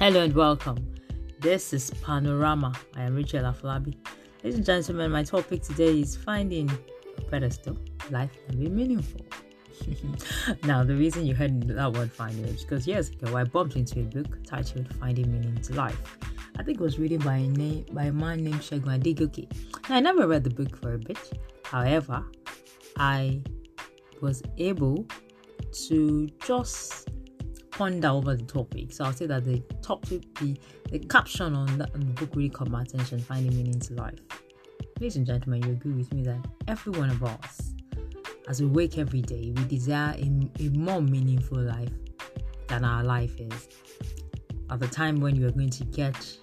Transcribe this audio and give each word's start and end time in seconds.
Hello 0.00 0.22
and 0.22 0.34
welcome. 0.34 0.78
This 1.40 1.74
is 1.74 1.90
Panorama. 1.90 2.72
I 2.96 3.02
am 3.02 3.14
Rachel 3.14 3.42
Afolabi. 3.42 3.94
Ladies 4.42 4.56
and 4.56 4.64
gentlemen, 4.64 5.10
my 5.10 5.22
topic 5.22 5.62
today 5.62 6.00
is 6.00 6.16
finding 6.16 6.70
a 7.18 7.20
pedestal. 7.20 7.76
Life 8.10 8.30
can 8.46 8.58
be 8.58 8.70
meaningful. 8.70 9.20
now, 10.64 10.82
the 10.84 10.96
reason 10.96 11.26
you 11.26 11.34
heard 11.34 11.68
that 11.68 11.92
word 11.92 12.10
finding 12.10 12.46
is 12.46 12.62
because 12.62 12.86
years 12.86 13.10
ago 13.10 13.36
I 13.36 13.44
bumped 13.44 13.76
into 13.76 14.00
a 14.00 14.04
book 14.04 14.42
titled 14.42 14.88
Finding 14.94 15.30
Meaning 15.30 15.60
to 15.64 15.74
Life. 15.74 16.16
I 16.58 16.62
think 16.62 16.80
it 16.80 16.82
was 16.82 16.98
written 16.98 17.18
by 17.18 17.36
a 17.36 17.48
name 17.48 17.84
by 17.92 18.04
a 18.04 18.12
man 18.12 18.42
named 18.42 18.62
Segun 18.62 19.02
Adegoke. 19.02 19.52
Now, 19.90 19.96
I 19.96 20.00
never 20.00 20.26
read 20.26 20.44
the 20.44 20.50
book 20.50 20.80
for 20.80 20.94
a 20.94 20.98
bit. 20.98 21.18
However, 21.64 22.24
I 22.96 23.42
was 24.22 24.42
able 24.56 25.06
to 25.88 26.26
just 26.42 27.09
ponder 27.80 28.08
over 28.08 28.36
the 28.36 28.42
topic. 28.42 28.92
So 28.92 29.04
I'll 29.04 29.14
say 29.14 29.24
that 29.24 29.46
the 29.46 29.60
topic, 29.80 30.22
the, 30.38 30.54
the 30.90 30.98
caption 30.98 31.54
on 31.54 31.78
the, 31.78 31.90
on 31.94 32.12
book 32.12 32.28
really 32.34 32.50
caught 32.50 32.68
my 32.68 32.82
attention, 32.82 33.20
finding 33.20 33.56
meaning 33.56 33.80
to 33.80 33.94
life. 33.94 34.18
Ladies 35.00 35.16
and 35.16 35.26
gentlemen, 35.26 35.62
you 35.62 35.70
agree 35.70 35.94
with 35.94 36.12
me 36.12 36.22
that 36.24 36.46
every 36.68 36.92
one 36.92 37.08
of 37.08 37.24
us, 37.24 37.72
as 38.48 38.60
we 38.60 38.66
wake 38.66 38.98
every 38.98 39.22
day, 39.22 39.54
we 39.56 39.64
desire 39.64 40.14
a, 40.18 40.62
a 40.62 40.68
more 40.76 41.00
meaningful 41.00 41.56
life 41.56 41.88
than 42.68 42.84
our 42.84 43.02
life 43.02 43.40
is. 43.40 43.70
At 44.68 44.78
the 44.78 44.86
time 44.86 45.18
when 45.18 45.34
you 45.34 45.46
are 45.46 45.50
going 45.50 45.70
to 45.70 45.84
get 45.84 46.36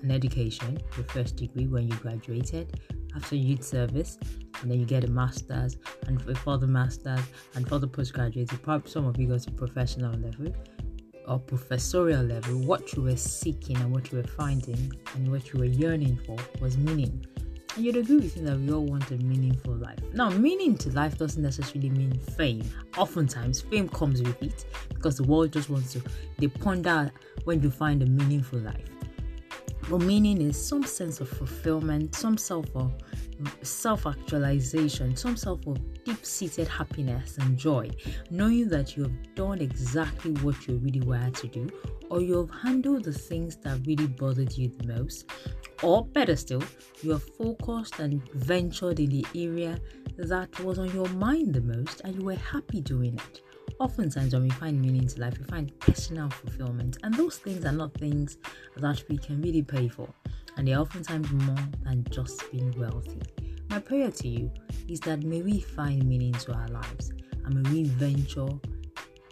an 0.00 0.12
education, 0.12 0.78
your 0.96 1.06
first 1.06 1.34
degree 1.34 1.66
when 1.66 1.88
you 1.88 1.96
graduated, 1.96 2.80
after 3.16 3.34
youth 3.34 3.64
service, 3.64 4.16
and 4.62 4.70
then 4.70 4.78
you 4.78 4.86
get 4.86 5.02
a 5.02 5.10
master's, 5.10 5.76
and 6.06 6.22
for 6.38 6.56
the 6.56 6.68
master's, 6.68 7.24
and 7.56 7.68
for 7.68 7.80
the 7.80 7.88
postgraduate, 7.88 8.48
probably 8.62 8.88
some 8.88 9.06
of 9.06 9.18
you 9.18 9.26
go 9.26 9.38
to 9.38 9.50
professional 9.50 10.12
level 10.20 10.54
or 11.26 11.38
professorial 11.38 12.22
level, 12.22 12.58
what 12.60 12.94
you 12.94 13.02
were 13.02 13.16
seeking 13.16 13.76
and 13.78 13.92
what 13.92 14.10
you 14.10 14.18
were 14.18 14.28
finding 14.28 14.92
and 15.14 15.30
what 15.30 15.52
you 15.52 15.58
were 15.58 15.64
yearning 15.66 16.18
for 16.26 16.36
was 16.60 16.76
meaning. 16.78 17.26
And 17.76 17.84
you'd 17.84 17.96
agree 17.96 18.16
with 18.16 18.36
me 18.36 18.44
that 18.44 18.58
we 18.58 18.72
all 18.72 18.84
want 18.84 19.10
a 19.10 19.16
meaningful 19.18 19.74
life. 19.74 19.98
Now, 20.12 20.30
meaning 20.30 20.76
to 20.78 20.90
life 20.90 21.18
doesn't 21.18 21.42
necessarily 21.42 21.90
mean 21.90 22.18
fame. 22.36 22.62
Oftentimes, 22.96 23.62
fame 23.62 23.88
comes 23.88 24.22
with 24.22 24.40
it 24.42 24.64
because 24.90 25.16
the 25.16 25.24
world 25.24 25.52
just 25.52 25.70
wants 25.70 25.92
to, 25.94 26.02
they 26.38 26.46
ponder 26.46 27.10
when 27.44 27.62
you 27.62 27.70
find 27.70 28.02
a 28.02 28.06
meaningful 28.06 28.60
life. 28.60 28.88
But 29.90 29.98
meaning 29.98 30.40
is 30.40 30.64
some 30.64 30.84
sense 30.84 31.20
of 31.20 31.28
fulfillment, 31.28 32.14
some 32.14 32.38
self 32.38 32.66
of 32.74 32.92
self 33.62 34.06
actualization, 34.06 35.16
some 35.16 35.36
self 35.36 35.66
of 35.66 35.78
deep 36.04 36.24
seated 36.24 36.68
happiness 36.68 37.38
and 37.38 37.56
joy, 37.56 37.90
knowing 38.30 38.68
that 38.68 38.96
you 38.96 39.04
have 39.04 39.34
done 39.34 39.60
exactly 39.60 40.32
what 40.42 40.66
you 40.66 40.76
really 40.76 41.00
wanted 41.00 41.34
to 41.34 41.48
do, 41.48 41.68
or 42.10 42.20
you 42.20 42.36
have 42.36 42.50
handled 42.62 43.04
the 43.04 43.12
things 43.12 43.56
that 43.56 43.80
really 43.86 44.06
bothered 44.06 44.56
you 44.56 44.68
the 44.68 44.86
most, 44.86 45.30
or 45.82 46.04
better 46.06 46.36
still, 46.36 46.62
you 47.02 47.10
have 47.10 47.24
focused 47.36 47.98
and 47.98 48.26
ventured 48.34 49.00
in 49.00 49.10
the 49.10 49.26
area 49.34 49.78
that 50.16 50.58
was 50.60 50.78
on 50.78 50.92
your 50.94 51.08
mind 51.10 51.52
the 51.52 51.60
most 51.60 52.00
and 52.04 52.14
you 52.14 52.24
were 52.24 52.36
happy 52.36 52.80
doing 52.80 53.14
it. 53.14 53.40
Oftentimes, 53.80 54.32
when 54.32 54.44
we 54.44 54.50
find 54.50 54.80
meaning 54.80 55.08
to 55.08 55.20
life, 55.20 55.36
we 55.38 55.44
find 55.46 55.78
personal 55.80 56.30
fulfillment, 56.30 56.98
and 57.02 57.12
those 57.14 57.38
things 57.38 57.64
are 57.64 57.72
not 57.72 57.92
things 57.94 58.38
that 58.76 59.02
we 59.08 59.18
can 59.18 59.42
really 59.42 59.62
pay 59.62 59.88
for, 59.88 60.08
and 60.56 60.68
they're 60.68 60.78
oftentimes 60.78 61.30
more 61.32 61.56
than 61.82 62.04
just 62.10 62.50
being 62.50 62.72
wealthy. 62.78 63.20
My 63.70 63.78
prayer 63.78 64.10
to 64.10 64.28
you 64.28 64.50
is 64.88 65.00
that 65.00 65.22
may 65.22 65.42
we 65.42 65.60
find 65.60 66.06
meaning 66.06 66.32
to 66.32 66.52
our 66.52 66.68
lives, 66.68 67.12
and 67.44 67.62
may 67.62 67.70
we 67.70 67.84
venture 67.84 68.48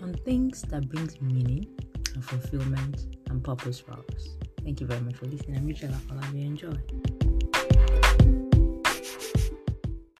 on 0.00 0.14
things 0.24 0.62
that 0.62 0.88
brings 0.88 1.20
meaning 1.20 1.66
and 2.14 2.24
fulfillment 2.24 3.16
and 3.30 3.42
purpose 3.42 3.78
for 3.78 3.92
us. 3.92 4.36
Thank 4.64 4.80
you 4.80 4.86
very 4.86 5.00
much 5.00 5.16
for 5.16 5.26
listening. 5.26 5.56
I'm 5.56 5.66
Rachel 5.66 5.90
Afolabi. 5.90 6.44
Enjoy. 6.44 8.51